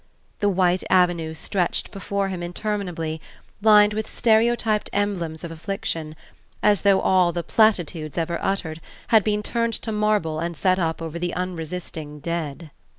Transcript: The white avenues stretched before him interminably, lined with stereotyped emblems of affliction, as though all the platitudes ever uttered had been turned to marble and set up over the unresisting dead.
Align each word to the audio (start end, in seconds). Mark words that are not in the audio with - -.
The 0.39 0.49
white 0.49 0.83
avenues 0.89 1.37
stretched 1.37 1.91
before 1.91 2.29
him 2.29 2.41
interminably, 2.41 3.21
lined 3.61 3.93
with 3.93 4.09
stereotyped 4.09 4.89
emblems 4.91 5.43
of 5.43 5.51
affliction, 5.51 6.15
as 6.63 6.81
though 6.81 7.01
all 7.01 7.31
the 7.31 7.43
platitudes 7.43 8.17
ever 8.17 8.39
uttered 8.41 8.81
had 9.09 9.23
been 9.23 9.43
turned 9.43 9.73
to 9.73 9.91
marble 9.91 10.39
and 10.39 10.57
set 10.57 10.79
up 10.79 11.03
over 11.03 11.19
the 11.19 11.35
unresisting 11.35 12.19
dead. 12.19 12.71